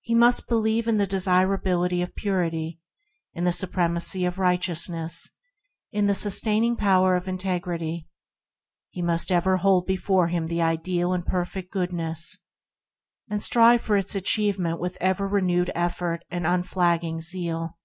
[0.00, 2.80] He must believe in the desirability of purity,
[3.34, 5.30] in the supremacy of righteousness,
[5.92, 8.08] in the sustaining power of integrity;
[8.88, 12.38] he must ever hold before him the Ideal and Perfect Goodness,
[13.30, 17.76] and strive for its achievement with ever renewed effort and unflagging zeal.